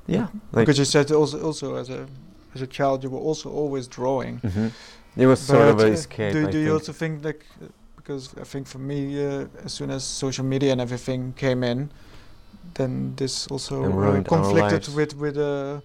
[0.07, 0.27] Yeah.
[0.51, 2.07] Like because you said also also as a
[2.55, 4.39] as a child you were also always drawing.
[4.41, 4.71] mhm.
[5.15, 6.33] It was sort of But, a uh, escape.
[6.33, 9.89] Do, do you also think like uh, because I think for me, uh, as soon
[9.91, 11.89] as social media and everything came in,
[12.73, 15.79] then this also uh, conflicted with with uh,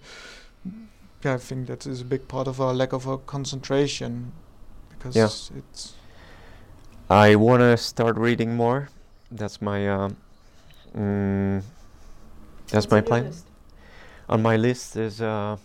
[1.23, 4.31] yeah, I think that is a big part of our lack of our concentration
[4.89, 5.59] because Yeah.
[5.59, 5.93] it's
[7.09, 8.89] I want to start reading more.
[9.31, 10.17] That's my um,
[10.95, 11.63] mm,
[12.67, 13.25] that's What's my plan.
[13.25, 13.47] list?
[14.27, 15.57] On my list is uh,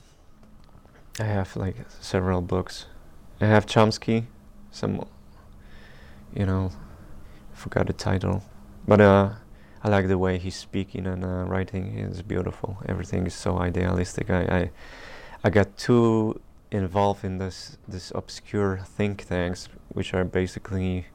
[1.21, 2.87] I have like several books.
[3.43, 4.25] I have Chomsky,
[4.71, 5.07] some,
[6.35, 6.71] you know,
[7.53, 8.43] forgot the title,
[8.89, 9.31] but uh,
[9.83, 11.99] I like the way he's speaking and uh, writing.
[11.99, 12.79] It's beautiful.
[12.89, 14.31] Everything is so idealistic.
[14.31, 14.71] I, I,
[15.45, 16.41] I got too
[16.71, 21.07] involved in this this obscure think tanks, which are basically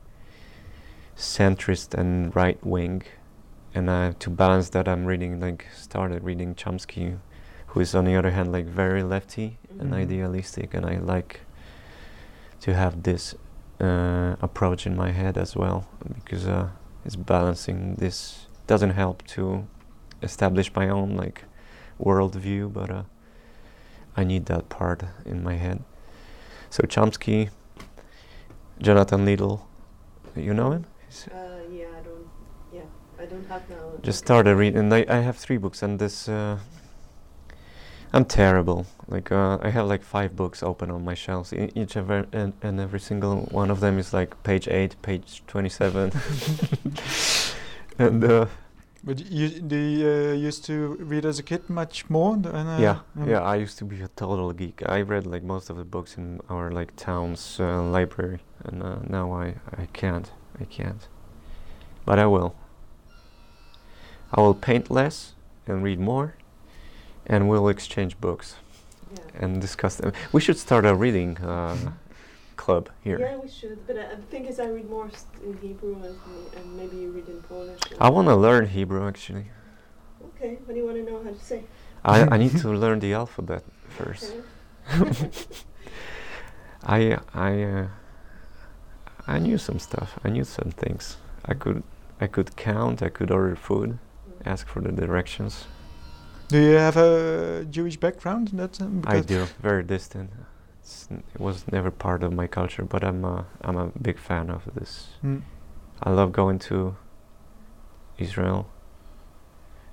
[1.20, 3.04] centrist and right wing.
[3.76, 7.20] And uh, to balance that, I'm reading like started reading Chomsky,
[7.68, 9.98] who is on the other hand like very lefty and Mhm.
[10.04, 11.42] idealistic, and I like
[12.62, 13.36] to have this
[13.80, 16.68] uh, approach in my head as well because uh,
[17.06, 19.66] it's balancing this doesn't help to
[20.22, 21.46] establish my own like
[21.98, 23.04] worldview, but uh,
[24.18, 25.84] I need that part in my head.
[26.70, 27.50] So Chomsky,
[28.82, 29.66] Jonathan Littell,
[30.36, 30.86] you know him?
[31.10, 32.28] He's- Uh, yeah, I don't.
[32.72, 32.86] Yeah,
[33.20, 34.00] I don't have now.
[34.04, 34.80] just started reading.
[34.80, 36.58] And I, I have three books, and this uh,
[38.14, 38.86] I'm terrible.
[39.08, 41.52] Like uh, I have like five books open on my shelves.
[41.54, 44.96] E- each of e- and, and every single one of them is like page eight,
[45.02, 46.12] page twenty-seven,
[48.00, 48.46] and uh,
[49.04, 52.38] But you do you uh, used to read as a kid much more?
[52.38, 53.42] Than, uh, yeah, um, yeah.
[53.42, 54.82] I used to be a total geek.
[54.86, 58.98] I read like most of the books in our like town's uh, library, and uh,
[59.08, 60.32] now I I can't.
[60.60, 61.08] I can't.
[62.06, 62.56] But I will.
[64.32, 65.34] I will paint less
[65.66, 66.36] and read more,
[67.26, 68.56] and we'll exchange books
[69.12, 69.42] Yeah.
[69.42, 70.14] and discuss them.
[70.32, 71.94] We should start a reading uh,
[72.56, 73.20] club here.
[73.20, 73.80] Yeah, we should.
[73.88, 75.10] But uh, the thing is, I read more
[75.44, 76.16] in Hebrew and,
[76.58, 77.80] and maybe you read in Polish.
[78.00, 79.46] I want to learn Hebrew actually.
[80.28, 81.64] Okay, what do you want to know how to say?
[82.04, 83.64] I, I need to learn the alphabet
[83.98, 84.34] first.
[85.02, 85.30] Okay.
[86.84, 87.88] I I uh,
[89.30, 90.18] I knew some stuff.
[90.24, 91.18] I knew some things.
[91.46, 91.84] I could
[92.20, 93.02] I could count.
[93.04, 94.00] I could order food.
[94.44, 95.66] Ask for the directions.
[96.48, 98.48] Do you have a Jewish background?
[98.54, 99.46] That um, I because- do.
[99.62, 100.32] Very distant.
[100.82, 104.18] It's n- it was never part of my culture, but I'm a, I'm a big
[104.18, 105.10] fan of this.
[105.24, 105.42] Mm.
[106.02, 106.96] I love going to
[108.18, 108.68] Israel.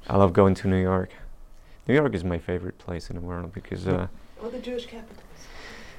[0.09, 1.11] I love going to New York.
[1.87, 4.07] New York is my favorite place in the world because uh,
[4.43, 5.26] All the Jewish capitals.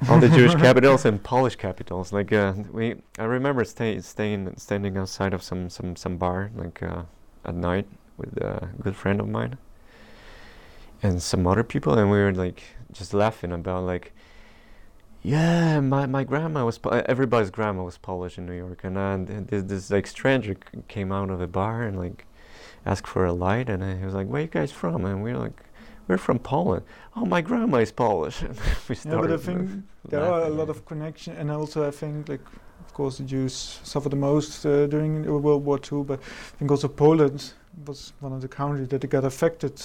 [0.10, 2.14] All the Jewish capitals and Polish capitals.
[2.14, 6.82] Like uh, we, I remember stay, staying, standing outside of some some some bar like
[6.84, 7.04] uh,
[7.46, 7.88] at night
[8.18, 9.58] with a good friend of mine
[11.04, 14.14] and some other people, and we were like just laughing about like,
[15.22, 19.18] yeah, my my grandma was po- everybody's grandma was Polish in New York, and uh,
[19.48, 22.26] this this like stranger c- came out of a bar and like
[22.86, 25.38] asked for a light, and uh, he was like, "Where you guys from?" And we're
[25.38, 25.64] like.
[26.08, 26.84] We're from Poland.
[27.16, 28.42] Oh, my grandma is Polish.
[28.90, 32.30] we Yeah, but I think there are a lot of connection, and also I think
[32.30, 32.46] like,
[32.86, 36.72] of course, the Jews suffered the most uh, during World War II, but I think
[36.72, 37.54] also Poland
[37.86, 39.82] was one of the countries that got affected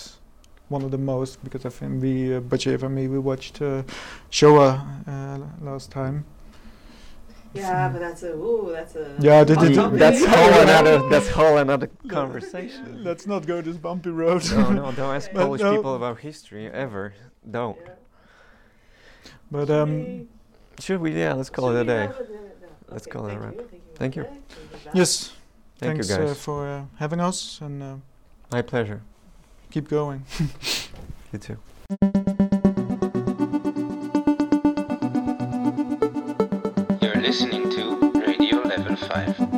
[0.68, 3.82] one of the most because I think we, uh, Batsheva and me, we watched uh,
[4.30, 6.24] Shoah uh, last time.
[7.54, 9.14] Yeah, but that's a ooh, that's a.
[9.20, 13.04] Yeah, did it- that's whole another that's whole another conversation.
[13.08, 14.42] Let's not go this bumpy road.
[14.52, 15.76] no, no, don't ask But Polish no.
[15.76, 17.12] people about history ever.
[17.50, 17.76] Don't.
[17.84, 17.90] Yeah.
[19.50, 20.26] but Should um, we-
[20.80, 21.10] Should we?
[21.12, 22.06] Yeah, let's call it a day.
[22.06, 22.18] have?
[22.18, 22.68] No, no.
[22.88, 23.54] Let's Okay, call it a thank wrap.
[23.72, 24.22] you, Thank you.
[24.22, 24.44] very much.
[24.70, 24.94] We'll be back.
[24.94, 25.32] yes,
[25.78, 26.30] Thank thanks you guys.
[26.30, 27.96] Uh, for uh, having us, and uh,
[28.50, 29.02] My pleasure.
[29.70, 30.24] keep going.
[31.32, 32.48] You too.
[37.32, 39.51] Listening to Radio Level 5.